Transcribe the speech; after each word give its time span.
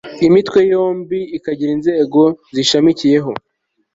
iyi 0.19 0.33
mitwe 0.35 0.59
yombi 0.71 1.19
ikagira 1.37 1.71
inzego 1.77 2.21
ziyishamikiyeho 2.53 3.31